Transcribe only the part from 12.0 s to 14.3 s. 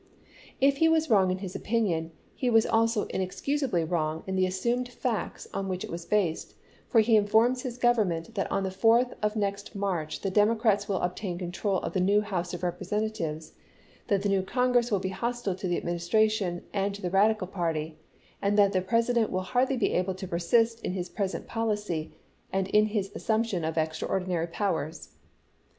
House of Eepresentatives; that the